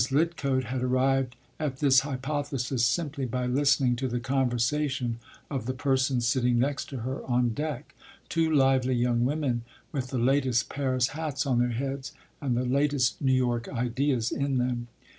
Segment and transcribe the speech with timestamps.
[0.09, 6.25] Lidcote had arrived at this hypothesis simply by listening to the conversation of the persons
[6.25, 7.93] sitting next to her on deck
[8.27, 9.61] two lively young women
[9.91, 14.57] with the latest Paris hats on their heads and the latest New York ideas in
[14.57, 14.87] them.